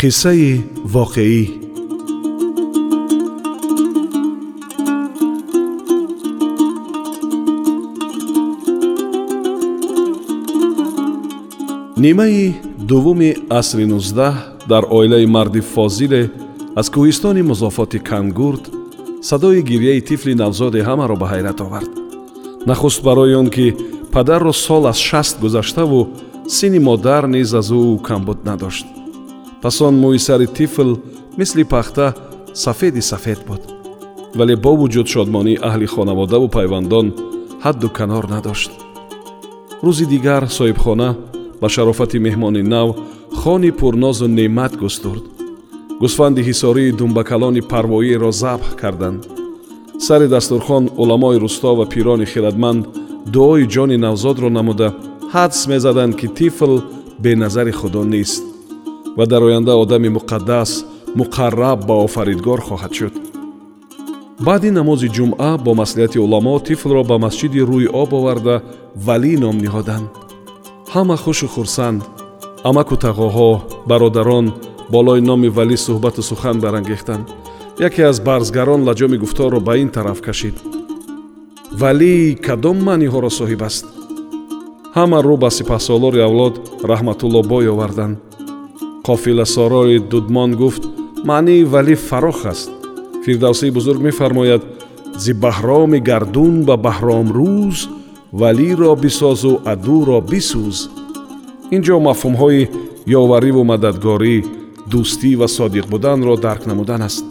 қиссаи 0.00 0.60
воқеӣ. 0.94 1.42
Нимаи 12.04 12.54
дуввуми 12.88 13.30
асри 13.58 13.86
нуздаҳ 13.92 14.34
дар 14.68 14.84
оилаи 14.90 15.26
марди 15.26 15.60
фозиле 15.60 16.22
аз 16.80 16.86
кӯҳистони 16.94 17.42
музофоти 17.50 17.98
кангурд 17.98 18.64
садои 19.28 19.62
гирьяи 19.70 20.00
тифли 20.08 20.34
навзоде 20.42 20.80
ҳамаро 20.88 21.16
ба 21.22 21.26
ҳайрат 21.32 21.58
овард. 21.66 21.90
Нахуст 22.68 23.00
барои 23.02 23.34
он 23.34 23.48
ки 23.54 23.66
падарро 24.12 24.52
сол 24.52 24.86
аз 24.92 24.98
шаст 25.08 25.40
гузаштаву 25.40 26.00
синни 26.56 26.80
модар 26.88 27.22
низ 27.34 27.54
аз 27.60 27.68
ӯ 27.70 28.02
камбуд 28.08 28.44
надошт 28.44 28.86
пас 29.66 29.80
он 29.82 29.94
мӯи 30.04 30.18
сари 30.18 30.46
тифл 30.46 30.90
мисли 31.36 31.64
пахта 31.64 32.14
сафеди 32.54 33.00
сафед 33.00 33.40
буд. 33.48 33.62
Вале 34.38 34.54
бо 34.64 34.72
вуҷуд 34.80 35.06
шодмонии 35.14 35.60
аҳли 35.68 35.86
хонаводаву 35.94 36.48
пайвандон 36.56 37.06
ҳадду 37.64 37.88
канор 37.98 38.24
надошт. 38.34 38.70
Рӯзи 39.84 40.06
дигар 40.14 40.42
соҳибхона 40.58 41.08
ба 41.60 41.68
шарофати 41.74 42.18
меҳмони 42.26 42.62
нав 42.74 42.88
хони 43.40 43.70
пурнозу 43.78 44.26
неъмат 44.38 44.72
густурд. 44.82 45.24
Гӯсфанди 46.02 46.42
ҳисории 46.48 46.96
думбакалони 46.98 47.62
парвоиеро 47.72 48.30
забҳ 48.42 48.68
карданд. 48.80 49.20
Сари 50.06 50.26
дастурхон 50.34 50.84
уламои 51.02 51.40
рӯсто 51.44 51.70
ва 51.78 51.86
пирони 51.92 52.26
хиратманд 52.32 52.82
дуои 53.34 53.64
ҷони 53.74 53.96
навзодро 54.06 54.48
намуда 54.58 54.88
ҳадс 55.34 55.60
мезаданд 55.72 56.12
ки 56.20 56.26
тифл 56.38 56.72
беназари 57.24 57.72
худо 57.80 58.04
нест 58.14 58.44
ва 59.16 59.26
дар 59.26 59.42
оянда 59.42 59.72
одами 59.82 60.08
муқаддас 60.08 60.70
муқарраб 61.20 61.86
ба 61.88 61.94
офаридгор 62.06 62.60
хоҳад 62.68 62.92
шуд. 62.98 63.14
Баъди 64.46 64.70
намози 64.70 65.08
ҷумъа 65.16 65.58
бо 65.64 65.70
маслиҳати 65.82 66.18
уламо 66.18 66.54
тифлро 66.66 67.02
ба 67.10 67.16
масҷиди 67.24 67.60
рӯи 67.70 67.88
об 68.02 68.10
оварда 68.18 68.56
валӣ 69.06 69.32
ном 69.44 69.56
ниҳоданд 69.64 70.06
ҳама 70.94 71.16
хушу 71.24 71.46
хурсанд 71.54 72.00
амаку 72.68 72.94
тағоҳо 73.06 73.50
бародарон 73.90 74.46
болои 74.94 75.20
номи 75.30 75.48
валӣ 75.56 75.76
суҳбату 75.86 76.22
сухан 76.30 76.56
барангехтанд 76.64 77.24
яке 77.88 78.02
аз 78.10 78.16
барзгарон 78.28 78.80
лаҷоми 78.88 79.16
гуфторро 79.22 79.60
ба 79.68 79.72
ин 79.82 79.88
тараф 79.96 80.20
кашид. 80.26 80.56
Валӣ 81.80 82.14
кадом 82.46 82.78
маъниҳоро 82.88 83.30
соҳиб 83.38 83.62
аст? 83.68 83.86
Ҳама 84.96 85.18
рӯ 85.26 85.36
ба 85.42 85.50
сипаҳсолори 85.58 86.20
авлод 86.28 86.54
раҳматулло 86.90 87.40
бой 87.52 87.64
оварданд 87.74 88.16
қофиласорои 89.06 89.98
дудмон 90.10 90.50
гуфт 90.60 90.82
маънии 91.24 91.64
валӣ 91.72 91.94
фарох 92.08 92.46
аст 92.52 92.70
фирдавсии 93.24 93.70
бузург 93.70 94.00
мефармояд 94.08 94.62
зи 95.22 95.32
баҳроми 95.44 95.98
гардун 96.10 96.54
ба 96.68 96.76
баҳромрӯз 96.86 97.78
валиро 98.40 98.92
бисозу 99.04 99.52
адуро 99.72 100.18
бисӯз 100.30 100.78
ин 101.74 101.80
ҷо 101.86 101.96
мафҳумҳои 102.08 102.62
ёвариву 103.20 103.62
мададгорӣ 103.72 104.36
дӯстӣ 104.90 105.32
ва 105.40 105.48
содиқ 105.56 105.86
буданро 105.92 106.34
дарк 106.46 106.62
намудан 106.70 107.02
аст. 107.08 107.24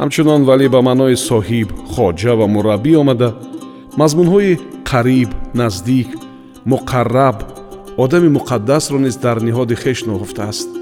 Ҳамчунон 0.00 0.42
валӣ 0.48 0.66
ба 0.74 0.80
маънои 0.88 1.16
соҳиб 1.30 1.68
хоҷа 1.92 2.32
ва 2.40 2.46
мураббӣ 2.54 2.92
омада. 3.02 3.30
Мазмунҳои 4.00 4.52
қариб 4.90 5.30
наздик 5.60 6.08
муқарраб 6.72 7.38
одами 8.04 8.28
муқаддасро 8.38 8.98
низ 9.06 9.16
дар 9.24 9.36
ниҳоди 9.46 9.74
хеш 9.82 9.98
ноҳуфтааст 10.08 10.77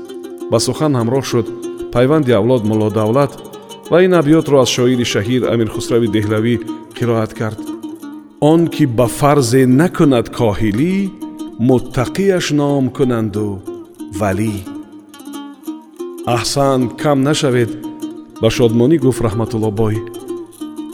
ба 0.51 0.59
сухан 0.67 0.93
ҳамроҳ 1.01 1.25
шуд. 1.31 1.47
Пайванди 1.95 2.33
авлод 2.41 2.63
мулло 2.71 2.89
давлат 2.99 3.33
ва 3.91 3.99
ин 4.07 4.13
абётро 4.21 4.57
аз 4.65 4.71
шоири 4.77 5.07
шаҳир 5.15 5.43
амирхусрави 5.53 6.09
деҳлавӣ 6.17 6.55
қироат 6.97 7.33
кард. 7.41 7.61
Он 8.51 8.61
ки 8.75 8.85
ба 8.99 9.07
фарзе 9.19 9.63
накунад 9.81 10.27
коҳилӣ 10.39 10.95
муттақияш 11.69 12.47
ном 12.61 12.85
кунанду 12.97 13.49
валӣ. 14.21 14.55
Аҳсан 16.37 16.81
кам 17.03 17.19
нашавед 17.29 17.71
ба 18.43 18.49
шодмонӣ 18.57 18.97
гуфт 19.05 19.21
раҳматуллобой 19.27 19.97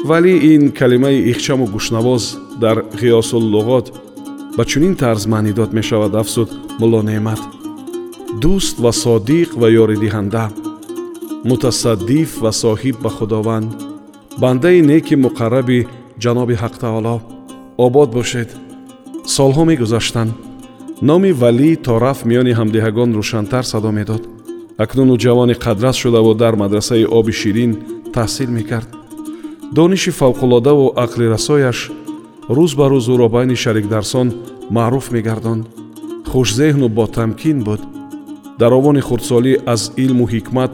вале 0.08 0.34
ин 0.52 0.62
калимаи 0.78 1.18
ихчаму 1.30 1.66
гӯшнавоз 1.74 2.24
дар 2.62 2.76
ғиёсуллуғот 3.00 3.86
ба 4.56 4.62
чунин 4.70 4.94
тарз 5.02 5.22
маънӣ 5.32 5.52
дод 5.58 5.70
мешавад 5.78 6.14
афзуд 6.22 6.50
мулло 6.80 7.00
неъмат 7.02 7.40
дӯст 8.42 8.76
ва 8.84 8.92
содиқ 9.04 9.50
ва 9.60 9.68
ёридиҳанда. 9.82 10.44
Мутасаддиф 11.48 12.30
ва 12.44 12.50
соҳиб 12.62 12.96
ба 13.04 13.10
худованд. 13.16 13.70
Бандаи 14.42 14.80
неки 14.90 15.14
муқарраби 15.24 15.86
ҷаноби 16.22 16.54
ҳақтаоло 16.62 17.16
обод 17.86 18.08
бошед. 18.18 18.50
Солҳо 19.36 19.62
мегузаштанд. 19.70 20.32
Номи 21.08 21.30
валӣ 21.42 21.70
то 21.84 21.92
рафт 22.04 22.22
миёни 22.30 22.52
ҳамдиҳагон 22.58 23.10
рӯшантар 23.18 23.64
садо 23.72 23.90
медод. 23.98 24.22
Акнун 24.84 25.08
ӯ 25.14 25.16
ҷавони 25.24 25.54
қадрас 25.64 25.96
шудаву 26.02 26.32
дар 26.42 26.54
мадрасаи 26.62 27.04
оби 27.18 27.32
ширин 27.40 27.72
таҳсил 28.14 28.50
мекард. 28.58 28.88
Дониши 29.76 30.10
фавқулодаву 30.20 30.86
ақлирасояш 31.04 31.78
рӯз 32.56 32.72
ба 32.78 32.86
рӯз 32.92 33.06
ӯро 33.14 33.28
байни 33.36 33.56
шарикдарсон 33.64 34.28
маъруф 34.76 35.06
мегардонд. 35.14 35.64
Хушзеҳну 36.30 36.86
ботамкин 36.98 37.58
буд 37.68 37.82
дар 38.62 38.72
овони 38.78 39.00
хурдсолӣ 39.08 39.52
аз 39.74 39.82
илму 40.04 40.24
ҳикмат 40.34 40.72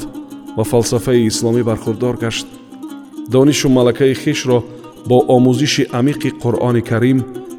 ва 0.57 0.65
фалсафаи 0.71 1.27
исломӣ 1.31 1.63
бархурдор 1.71 2.15
гашт. 2.25 2.47
Донишу 3.35 3.69
малакаи 3.69 4.15
хишро 4.23 4.59
бо 5.09 5.17
омӯзиши 5.37 5.85
амиқи 6.01 6.31
қуръони 6.43 6.83
карим 6.91 7.19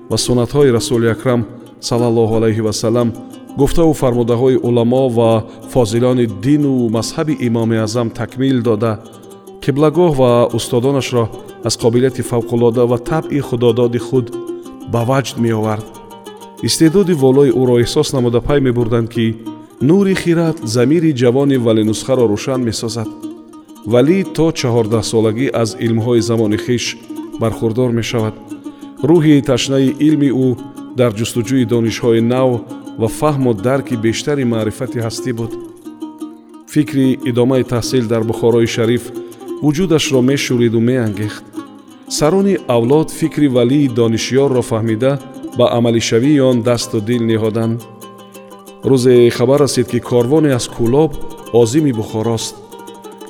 ва 0.09 0.17
суннатҳои 0.25 0.73
расули 0.77 1.07
акрам 1.15 1.41
салаллоҳу 1.89 2.37
алайҳи 2.39 2.65
васалам 2.69 3.09
гуфтаву 3.57 3.93
фармудаҳои 4.01 4.61
уламо 4.67 5.03
ва 5.17 5.31
фозилони 5.73 6.25
дину 6.45 6.73
мазҳаби 6.97 7.37
имоми 7.47 7.77
аъзам 7.85 8.07
такмил 8.19 8.57
дода 8.69 8.91
қиблагоҳ 9.63 10.11
ва 10.21 10.31
устодонашро 10.57 11.25
аз 11.67 11.75
қобилияти 11.83 12.27
фавқулода 12.31 12.83
ва 12.91 12.97
табъи 13.11 13.39
худододи 13.39 13.99
худ 14.07 14.25
ба 14.93 15.01
ваҷд 15.09 15.37
меовард. 15.45 15.87
Истеъдоди 16.67 17.13
волои 17.23 17.51
ӯро 17.61 17.75
эҳсос 17.83 18.07
намуда 18.15 18.39
пай 18.47 18.59
мебурданд 18.67 19.09
ки 19.15 19.25
нури 19.81 20.15
хират 20.15 20.57
замири 20.63 21.11
ҷавони 21.13 21.57
валинусхаро 21.57 22.25
рӯшан 22.33 22.61
месозад. 22.69 23.09
Валӣ 23.93 24.19
то 24.35 24.47
чаҳордаҳсолагӣ 24.59 25.47
аз 25.61 25.69
илмҳои 25.85 26.21
замони 26.29 26.57
хиш 26.65 26.85
бархурдор 27.41 27.91
мешавад. 27.99 28.35
Рӯҳи 29.09 29.45
ташнаи 29.49 29.95
илми 30.07 30.29
ӯ 30.47 30.49
дар 30.99 31.11
ҷустуҷӯи 31.19 31.65
донишҳои 31.73 32.21
нав 32.33 32.49
ва 33.01 33.07
фаҳму 33.19 33.51
дарки 33.67 33.95
бештари 34.05 34.45
маърифати 34.53 34.99
ҳастӣ 35.05 35.31
буд. 35.39 35.51
Фикри 36.73 37.07
идомаи 37.29 37.63
таҳсил 37.73 38.05
дар 38.13 38.23
бухорои 38.29 38.67
шариф 38.75 39.03
вуҷудашро 39.63 40.19
мешӯриду 40.29 40.79
меангехт. 40.89 41.43
Сарони 42.17 42.55
авлод 42.75 43.07
фикри 43.19 43.47
валии 43.57 43.91
донишёрро 43.99 44.61
фаҳмида 44.71 45.11
ба 45.57 45.65
амалишавии 45.77 46.39
он 46.49 46.57
дасту 46.67 46.97
дил 47.09 47.23
ниҳоданд 47.31 47.79
рӯзе 48.83 49.29
хабар 49.29 49.59
расид 49.61 49.87
ки 49.87 49.99
корвоне 49.99 50.51
аз 50.53 50.67
кӯлоб 50.67 51.11
озими 51.53 51.91
бухорост. 51.91 52.55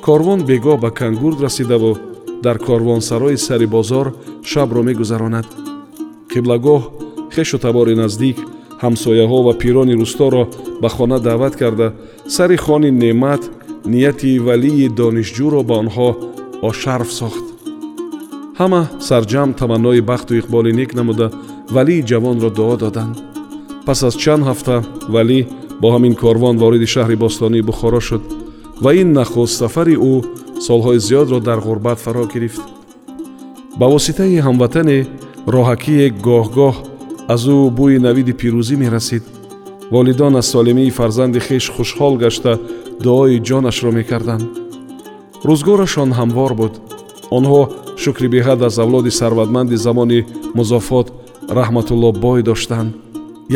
Корвон 0.02 0.40
бегоҳ 0.44 0.78
ба 0.80 0.90
кангурд 0.90 1.40
расидаву 1.40 1.98
дар 2.42 2.58
корвонсарои 2.58 3.36
сари 3.36 3.66
бозор 3.66 4.06
шабро 4.50 4.82
мегузаронад 4.82 5.46
қиблагоҳ 6.32 6.82
хешу 7.34 7.58
табори 7.58 7.94
наздик 7.94 8.38
ҳамсояҳо 8.82 9.38
ва 9.46 9.52
пирони 9.62 9.94
рӯсторо 10.00 10.42
ба 10.82 10.88
хона 10.88 11.18
даъват 11.20 11.54
карда. 11.56 11.88
Сари 12.36 12.56
хони 12.56 12.90
неъмат 12.90 13.42
нияти 13.92 14.38
валии 14.38 14.88
донишҷӯро 14.98 15.60
ба 15.68 15.74
онҳо 15.82 16.08
ошарф 16.68 17.10
сохт. 17.20 17.44
Ҳама 18.60 18.82
сарҷамъ 19.08 19.56
таманнои 19.60 20.00
бахту 20.10 20.32
иқболи 20.40 20.72
нек 20.80 20.90
намуда 20.98 21.26
валии 21.76 22.06
ҷавонро 22.10 22.50
дуо 22.58 22.76
доданд 22.84 23.16
пас 23.86 24.02
аз 24.08 24.14
чанд 24.22 24.42
ҳафта 24.48 24.76
валӣ 25.14 25.40
бо 25.80 25.88
ҳамин 25.94 26.14
корвон 26.22 26.56
вориди 26.62 26.86
шаҳри 26.94 27.16
бостонии 27.24 27.66
бухоро 27.68 28.00
шуд 28.08 28.22
ва 28.84 28.90
ин 29.00 29.08
нахуст 29.18 29.54
сафари 29.60 29.96
ӯ 30.12 30.14
солҳои 30.66 30.98
зиёдро 31.06 31.38
дар 31.48 31.58
ғурбат 31.66 31.98
фаро 32.04 32.24
гирифт. 32.32 32.62
Ба 33.78 33.86
воситаи 33.94 34.44
ҳамватане 34.46 34.98
роҳакие 35.54 36.06
гоҳ-гоҳ 36.26 36.74
аз 37.34 37.42
ӯ 37.56 37.58
бӯи 37.78 37.98
навиди 38.06 38.32
пирӯзӣ 38.40 38.76
мерасид. 38.84 39.24
Волидон 39.94 40.34
аз 40.40 40.46
солимии 40.54 40.96
фарзанди 40.98 41.40
хеш 41.46 41.64
хушҳол 41.74 42.14
гашта 42.24 42.52
дуои 43.04 43.42
ҷонашро 43.48 43.90
мекарданд. 43.98 44.44
Рӯзгорашон 45.48 46.10
ҳамвор 46.18 46.52
буд. 46.60 46.74
Онҳо 47.36 47.60
шукри 48.02 48.28
беҳад 48.34 48.60
аз 48.68 48.74
авлоди 48.84 49.10
сарватманди 49.20 49.76
замони 49.86 50.20
музофот 50.58 51.06
раҳматулло 51.58 52.10
бой 52.24 52.40
доштанд 52.50 52.90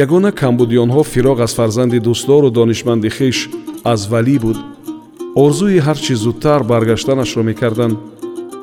ягона 0.02 0.32
камбуди 0.32 0.76
онҳо 0.84 1.02
фироғ 1.12 1.38
аз 1.46 1.52
фарзанди 1.54 1.98
дӯстдору 2.06 2.50
донишманди 2.50 3.10
хеш 3.16 3.38
аз 3.92 4.00
валӣ 4.12 4.36
буд. 4.44 4.58
Орзуи 5.44 5.78
ҳар 5.86 5.98
чӣ 6.04 6.14
зудтар 6.24 6.60
баргаштанашро 6.70 7.42
мекарданд 7.50 7.96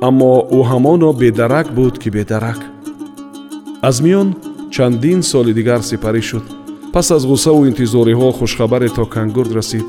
аммо 0.07 0.31
ӯ 0.57 0.61
ҳамоно 0.71 1.09
бедарак 1.21 1.67
буд 1.77 1.95
ки 2.01 2.09
бедарак. 2.17 2.59
Аз 3.81 3.95
миён 4.05 4.27
чандин 4.75 5.19
соли 5.23 5.53
дигар 5.59 5.81
сипарӣ 5.89 6.21
шуд. 6.29 6.45
Пас 6.93 7.07
аз 7.15 7.23
ғуссаву 7.31 7.61
интизориҳо 7.69 8.31
хушхабаре 8.39 8.89
то 8.95 9.05
кангурд 9.05 9.51
расид. 9.57 9.85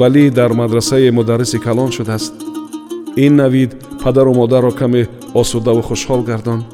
Валӣ 0.00 0.30
дар 0.38 0.52
мадрасаи 0.60 1.10
мударриси 1.10 1.58
калон 1.66 1.90
шудааст. 1.96 2.34
Ин 3.24 3.32
навид 3.36 3.70
падару 4.02 4.32
модарро 4.34 4.70
каме 4.70 5.08
осудаву 5.34 5.82
хушҳол 5.88 6.22
гардонд 6.30 6.64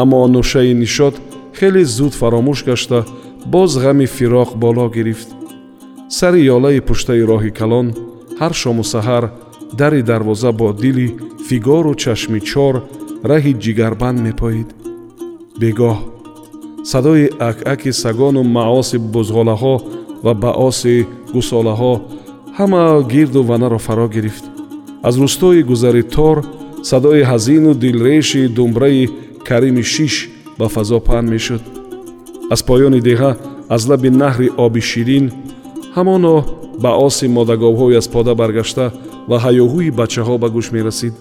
аммо 0.00 0.18
нӯшаи 0.34 0.72
нишод 0.82 1.14
хеле 1.58 1.84
зуд 1.84 2.14
фаромӯш 2.20 2.60
гашта 2.68 2.98
боз 3.47 3.77
ғами 3.83 4.05
фироқ 4.15 4.55
боло 4.63 4.89
гирифт 4.89 5.29
сари 6.09 6.41
ёлаи 6.55 6.79
пуштаи 6.87 7.21
роҳи 7.31 7.51
калон 7.59 7.87
ҳар 8.39 8.53
шому 8.61 8.83
саҳар 8.93 9.23
дари 9.79 10.01
дарвоза 10.01 10.51
бо 10.51 10.67
дили 10.73 11.07
фигору 11.47 11.93
чашми 12.03 12.39
чор 12.49 12.75
раҳи 13.31 13.53
ҷигарбанд 13.63 14.19
мепоид 14.27 14.69
бегоҳ 15.61 15.97
садои 16.91 17.25
акаки 17.49 17.91
сагону 18.03 18.43
маоси 18.43 18.97
бузғолаҳо 19.13 19.75
ва 20.25 20.33
баоси 20.43 20.95
гусолаҳо 21.35 21.93
ҳама 22.57 22.83
гирду 23.13 23.41
ванаро 23.49 23.79
фаро 23.85 24.07
гирифт 24.15 24.45
аз 25.07 25.15
рӯстои 25.23 25.61
гузари 25.71 26.03
тор 26.15 26.37
садои 26.89 27.21
ҳазину 27.31 27.71
дилреши 27.83 28.41
думбраи 28.57 29.09
карими 29.47 29.83
шиш 29.93 30.15
ба 30.59 30.67
фазо 30.75 30.99
паҳн 31.07 31.25
мешуд 31.33 31.63
аз 32.50 32.60
поёни 32.68 33.00
деҳа 33.08 33.30
аз 33.74 33.82
лаби 33.90 34.10
наҳри 34.22 34.48
оби 34.64 34.80
ширин 34.90 35.24
ҳамоно 35.96 36.34
баоси 36.84 37.26
модаговҳои 37.36 37.98
аз 38.00 38.06
пода 38.14 38.32
баргашта 38.40 38.86
ва 39.30 39.36
ҳаёҳӯи 39.44 39.90
бачаҳо 40.00 40.34
ба 40.42 40.48
гӯш 40.56 40.66
мерасид. 40.76 41.14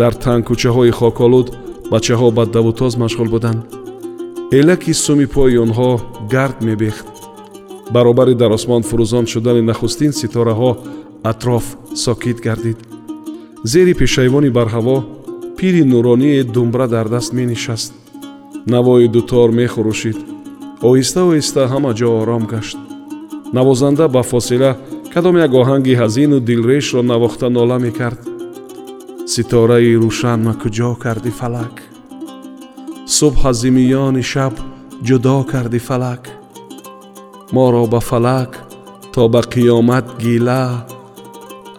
Дар 0.00 0.12
тангкӯчаҳои 0.24 0.96
хоколуд 1.00 1.48
бачаҳо 1.92 2.28
ба 2.36 2.44
давутоз 2.56 2.92
машғул 3.02 3.28
буданд. 3.34 3.60
Элаки 4.58 4.92
суми 5.04 5.26
пои 5.34 5.56
онҳо 5.64 5.90
гард 6.34 6.58
мебехт. 6.68 7.06
Баробари 7.94 8.34
дар 8.42 8.50
осмон 8.58 8.82
фурӯзон 8.88 9.24
шудани 9.32 9.62
нахустин 9.70 10.12
ситораҳо 10.20 10.70
атроф 11.30 11.64
сокит 12.04 12.38
гардид. 12.46 12.78
Зери 13.72 13.94
пешайвони 14.02 14.50
барҳаво 14.58 14.96
пири 15.58 15.82
нуронии 15.92 16.42
думбра 16.54 16.86
дар 16.94 17.06
даст 17.14 17.32
менишаст 17.32 17.92
навои 18.66 19.08
дутор 19.14 19.48
мехурӯшид. 19.60 20.18
Оҳиста 20.88 21.20
оҳиста 21.30 21.62
ҳама 21.72 21.92
ҷо 21.98 22.08
ором 22.20 22.44
гашт. 22.52 22.78
Навозанда 23.56 24.04
ба 24.14 24.22
фосила 24.30 24.72
кадом 25.14 25.36
як 25.46 25.52
оҳанги 25.60 25.98
ҳазину 26.02 26.36
дилрешро 26.48 27.00
навохта 27.12 27.46
нола 27.56 27.78
мекард. 27.86 28.20
Ситораи 29.32 29.98
рӯшанма 30.02 30.52
куҷо 30.62 30.90
карди 31.04 31.32
фалак? 31.40 31.74
Субҳ 33.16 33.40
аз 33.50 33.56
зимиёни 33.64 34.24
шаб 34.32 34.54
ҷудо 35.06 35.36
карди 35.52 35.80
фалак? 35.88 36.22
Моро 37.54 37.84
ба 37.92 38.00
фалак 38.10 38.50
то 39.14 39.22
ба 39.32 39.40
қиёмат 39.52 40.06
гила 40.22 40.64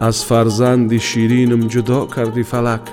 аз 0.08 0.16
фарзанди 0.28 0.98
ширинум 1.08 1.62
ҷудо 1.72 2.00
карди 2.14 2.44
фалак? 2.52 2.84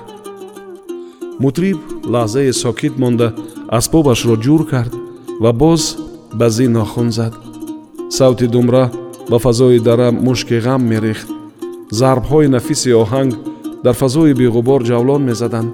Мутриб 1.43 1.79
лаҳзае 2.13 2.53
сокит 2.63 2.93
монда 3.01 3.27
асбобашро 3.69 4.35
ҷур 4.45 4.61
кард 4.69 4.93
ва 5.39 5.51
боз 5.53 5.97
ба 6.33 6.49
зин 6.49 6.71
нохун 6.73 7.11
зад. 7.11 7.33
Савти 8.09 8.47
думра 8.47 8.91
ба 9.29 9.39
фазои 9.39 9.79
дара 9.79 10.11
мушки 10.11 10.57
ғам 10.65 10.81
мерехт. 10.91 11.27
Зарбҳои 11.91 12.47
нафиси 12.47 12.91
оҳанг 13.03 13.33
дар 13.83 13.93
фазои 13.93 14.33
беғубор 14.33 14.81
ҷавлон 14.89 15.21
мезаданд. 15.29 15.71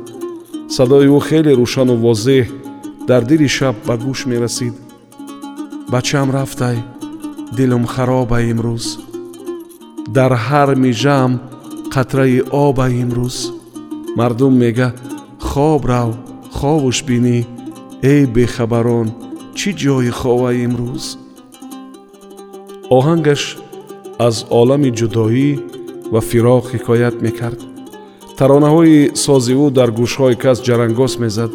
Садои 0.76 1.08
ӯ 1.18 1.20
хеле 1.28 1.54
рӯшану 1.60 1.96
возеҳ 2.06 2.48
дар 3.10 3.22
дили 3.30 3.48
шаб 3.58 3.76
ба 3.88 3.96
гӯш 4.04 4.20
мерасид. 4.32 4.76
Бачам 5.92 6.28
рафтай 6.32 6.78
дилум 7.58 7.86
хароба 7.94 8.38
имрӯз. 8.52 8.86
Дар 10.16 10.32
ҳар 10.46 10.70
мижаам 10.76 11.32
қатраи 11.94 12.40
оба 12.66 12.86
имрӯз. 13.04 13.38
Мардум 14.18 14.54
мега 14.64 14.90
хоб 15.50 15.82
рав 15.92 16.12
ховуш 16.58 16.98
бинӣ 17.10 17.38
эй 18.04 18.26
бехабарон 18.26 19.08
чӣ 19.58 19.70
ҷои 19.82 20.10
хова 20.20 20.52
имрӯз? 20.66 21.06
Оҳангаш 22.98 23.42
аз 24.28 24.36
олами 24.60 24.92
ҷудоӣ 25.00 25.50
ва 26.14 26.22
фироқ 26.30 26.64
ҳикоят 26.74 27.16
мекард. 27.26 27.60
Таронаҳои 28.38 29.00
сози 29.26 29.54
ӯ 29.64 29.66
дар 29.78 29.90
гӯшҳои 30.00 30.36
кас 30.44 30.58
ҷарангос 30.68 31.14
мезад. 31.24 31.52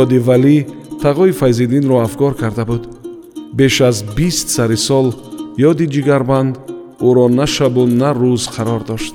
Ёди 0.00 0.18
валӣ 0.28 0.56
тағои 1.02 1.32
файзиддинро 1.40 1.96
афгор 2.06 2.32
карда 2.42 2.64
буд. 2.70 2.82
Беш 3.58 3.74
аз 3.88 3.96
бист 4.16 4.46
сари 4.56 4.78
сол 4.86 5.06
ёди 5.68 5.86
ҷигарбанд 5.94 6.54
ӯро 7.08 7.26
на 7.38 7.46
шабу 7.54 7.82
на 8.00 8.10
рӯз 8.20 8.42
қарор 8.54 8.82
дошт. 8.90 9.14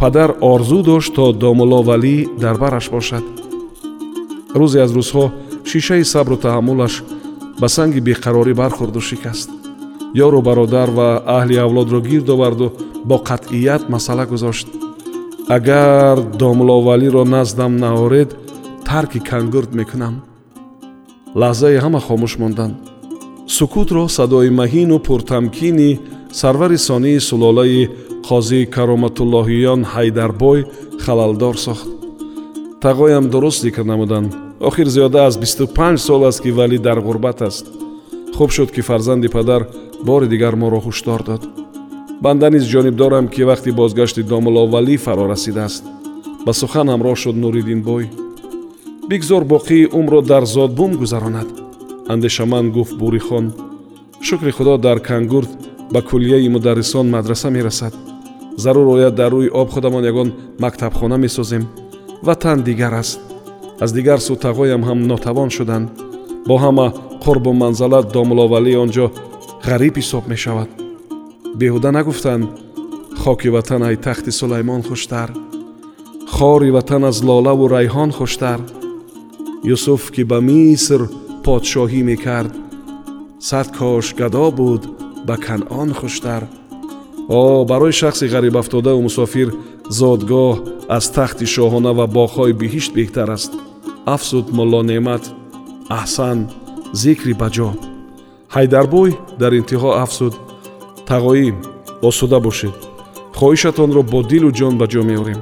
Падар 0.00 0.30
орзу 0.52 0.78
дошт 0.90 1.12
то 1.16 1.24
домуловалӣ 1.42 2.16
дар 2.42 2.56
бараш 2.62 2.86
бошад. 2.96 3.24
Рӯзе 4.58 4.78
аз 4.86 4.92
рӯзҳо 4.98 5.24
шишаи 5.70 6.04
сабру 6.12 6.36
таҳаммулаш 6.44 6.94
ба 7.60 7.68
санги 7.76 8.00
беқарорӣ 8.08 8.52
бархӯрду 8.60 9.00
шикаст. 9.08 9.50
ёру 10.26 10.40
бародар 10.48 10.88
ва 10.98 11.08
аҳли 11.38 11.56
авлодро 11.66 12.00
гирд 12.10 12.28
оварду 12.34 12.66
бо 13.08 13.16
қатъият 13.28 13.82
масъала 13.92 14.24
гузошт. 14.32 14.68
агар 15.56 16.16
домуловалиро 16.42 17.24
наздам 17.24 17.72
наоред 17.84 18.30
тарки 18.88 19.20
кангурд 19.30 19.70
мекунам. 19.80 20.14
лаҳзае 21.40 21.78
ҳама 21.84 22.00
хомӯш 22.06 22.32
монданд. 22.42 22.74
сукутро 23.56 24.04
садои 24.18 24.50
маҳину 24.60 24.96
пуртамкини 25.06 25.90
сарвари 26.40 26.78
сонии 26.88 27.18
сулолаи 27.28 27.90
қозии 28.28 28.70
кароматуллоҳиён 28.74 29.80
ҳайдарбой 29.94 30.58
халалдор 31.04 31.56
сохт. 31.66 31.88
тағоям 32.84 33.24
дуруст 33.32 33.60
зикр 33.64 33.84
намуданд 33.92 34.49
охир 34.60 34.88
зиёда 34.88 35.26
аз 35.26 35.38
бисту 35.38 35.66
панҷ 35.66 35.98
сол 35.98 36.24
аст 36.24 36.42
ки 36.42 36.50
валӣ 36.50 36.78
дар 36.78 36.98
ғурбат 37.00 37.42
аст. 37.42 37.66
Хуб 38.36 38.50
шуд 38.52 38.70
ки 38.70 38.80
фарзанди 38.82 39.28
падар 39.28 39.66
бори 40.04 40.26
дигар 40.28 40.54
моро 40.56 40.80
ҳушдор 40.80 41.22
дод. 41.24 41.42
Банда 42.20 42.50
низ 42.50 42.64
ҷониб 42.72 42.94
дорам 42.94 43.28
ки 43.28 43.42
вақти 43.42 43.70
бозгашти 43.72 44.22
домуловалӣ 44.22 44.96
фаро 44.98 45.26
расидааст. 45.28 45.84
Ба 46.46 46.52
сухан 46.52 46.88
ҳамроҳ 46.88 47.16
шуд 47.16 47.36
нуриддинбой 47.36 48.10
бигзор 49.08 49.44
боқии 49.44 49.88
умрро 49.98 50.20
дар 50.22 50.44
зодбум 50.44 50.92
гузаронад. 50.96 51.48
Андешаманд 52.08 52.72
гуфт 52.72 52.94
бурихон 52.98 53.54
шукри 54.20 54.50
худо 54.50 54.76
дар 54.78 55.00
кангурд 55.00 55.50
ба 55.92 56.02
кулияи 56.02 56.48
мударрисон 56.48 57.10
мадраса 57.10 57.50
мерасад. 57.50 57.94
Зарур 58.56 58.88
ояд 58.96 59.14
дар 59.14 59.32
рӯи 59.32 59.48
об 59.48 59.70
худамон 59.70 60.04
ягон 60.04 60.32
мактабхона 60.58 61.16
месозем 61.16 61.66
ватан 62.22 62.62
дигар 62.62 62.94
аст 62.94 63.20
аз 63.83 63.89
дигар 63.97 64.19
сӯ 64.27 64.35
тағоям 64.45 64.81
ҳам 64.87 64.99
нотавон 65.11 65.49
шуданд 65.57 65.87
бо 66.47 66.55
ҳама 66.63 66.87
қурбу 67.23 67.51
манзалат 67.63 68.05
домуловалӣ 68.15 68.73
он 68.83 68.89
ҷо 68.95 69.05
ғариб 69.67 69.95
ҳисоб 70.01 70.23
мешавад 70.33 70.69
беҳуда 71.59 71.89
нагуфтанд 71.97 72.45
хоки 73.21 73.49
ватан 73.55 73.81
ай 73.89 73.95
тахти 74.05 74.31
сулаймон 74.39 74.81
хуштар 74.89 75.29
хори 76.35 76.69
ватан 76.77 77.03
аз 77.09 77.17
лолаву 77.27 77.65
райҳон 77.77 78.11
хуштар 78.17 78.59
юсуф 79.75 80.03
ки 80.13 80.23
ба 80.31 80.39
миср 80.49 81.01
подшоҳӣ 81.45 82.01
мекард 82.11 82.53
сад 83.49 83.67
кош 83.77 84.05
гадо 84.19 84.47
буд 84.59 84.83
ба 85.27 85.35
канъон 85.45 85.89
хуштар 85.99 86.43
о 87.29 87.65
барои 87.65 87.93
шахси 88.01 88.25
ғарибафтодаву 88.33 89.01
мусофир 89.07 89.49
зодгоҳ 89.99 90.55
аз 90.97 91.05
тахти 91.15 91.45
шоҳона 91.55 91.91
ва 91.97 92.05
боғҳои 92.17 92.53
биҳишт 92.61 92.91
беҳтар 92.97 93.29
аст 93.37 93.51
афзуд 94.06 94.52
молло 94.52 94.82
неъмат 94.82 95.24
аҳсан 95.88 96.38
зикри 96.92 97.34
баҷо. 97.42 97.70
Ҳайдарбой 98.54 99.10
дар 99.40 99.52
интиҳо 99.60 99.90
афзуд 100.04 100.34
тағоим 101.08 101.56
осуда 102.08 102.38
бошед. 102.40 102.76
Хоҳишатонро 103.38 104.02
бо 104.12 104.22
дилу 104.22 104.50
ҷон 104.58 104.74
ба 104.80 104.86
ҷо 104.92 105.02
меорем. 105.10 105.40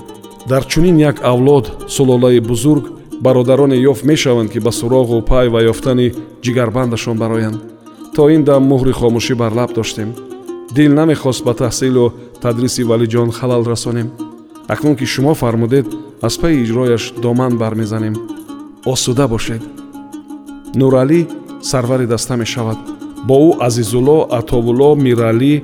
Дар 0.51 0.63
чунин 0.71 0.97
як 1.11 1.17
авлод 1.33 1.67
сулолаи 1.89 2.41
бузург 2.41 2.85
бародароне 3.21 3.77
ёфт 3.91 4.05
мешаванд 4.05 4.51
ки 4.53 4.59
ба 4.59 4.73
суроғу 4.81 5.23
пай 5.23 5.49
ва 5.49 5.61
ёфтани 5.73 6.15
ҷигарбандашон 6.45 7.17
бароянд. 7.19 7.59
То 8.15 8.29
ин 8.31 8.43
дам 8.45 8.63
муҳри 8.73 8.93
хомӯшӣ 8.93 9.35
бар 9.35 9.53
лаб 9.53 9.71
доштем. 9.75 10.11
Дил 10.75 10.93
намехост 10.95 11.45
ба 11.45 11.53
таҳсилу 11.55 12.13
тадриси 12.43 12.83
валиҷон 12.91 13.31
халал 13.31 13.63
расонем. 13.65 14.09
Акнун 14.69 14.97
ки 14.97 15.07
шумо 15.07 15.35
фармудед 15.35 15.87
аз 16.23 16.35
пайи 16.39 16.63
иҷрояш 16.65 17.13
доман 17.23 17.53
бармезанем 17.59 18.38
осуда 18.85 19.29
бошед. 19.29 19.63
Нуралӣ 20.75 21.27
сарвари 21.63 22.07
даста 22.07 22.37
мешавад. 22.37 22.79
Бо 23.29 23.37
ӯ 23.49 23.51
азизулло 23.67 24.19
атовулло 24.39 24.91
миралӣ 25.07 25.55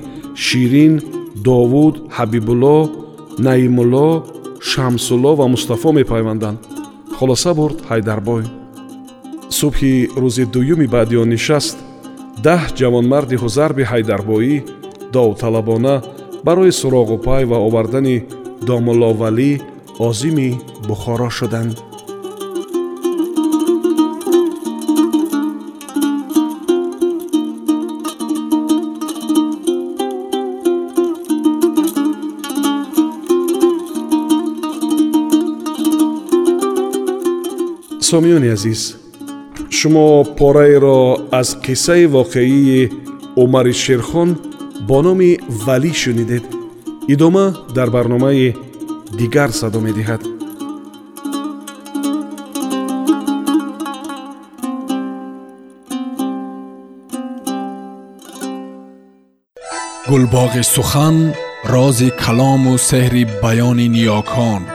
ширин 0.45 0.93
довуд 1.47 1.95
ҳабибулло 2.17 2.77
наимулло 3.39 4.09
шамсулло 4.69 5.31
ва 5.39 5.45
мустафо 5.53 5.89
мепайванданд 5.99 6.59
хулоса 7.17 7.51
бурд 7.53 7.77
ҳайдарбой. 7.89 8.43
Субҳи 9.59 9.93
рӯзи 10.21 10.45
дуюми 10.53 10.87
баъди 10.95 11.15
он 11.23 11.29
нишаст. 11.35 11.77
Даҳ 12.45 12.61
ҷавонмарди 12.79 13.35
ҳузарби 13.43 13.83
ҳайдарбоӣ 13.91 14.55
довталабона 15.13 15.95
барои 16.45 16.71
суроғупай 16.81 17.43
ва 17.51 17.57
овардани 17.67 18.17
домулловалӣ 18.67 19.51
озими 20.07 20.49
бухоро 20.87 21.29
шуданд 21.37 21.75
сомиёни 38.09 38.49
азиз 38.55 38.81
шумо 39.77 40.07
пораеро 40.37 40.99
аз 41.39 41.49
қиссаи 41.65 42.05
воқеии 42.15 42.91
умари 43.43 43.73
шерхон 43.83 44.29
бо 44.87 44.97
номи 45.05 45.31
валӣ 45.65 45.91
шунидед 46.01 46.45
идома 47.13 47.45
дар 47.75 47.89
барномаи 47.95 48.55
дигар 49.19 49.49
садо 49.59 49.79
медиҳад 49.87 50.21
гулбоғи 60.09 60.63
сухан 60.75 61.17
рози 61.73 62.09
калому 62.23 62.73
сеҳри 62.89 63.23
баёни 63.43 63.87
ниёкон 63.95 64.74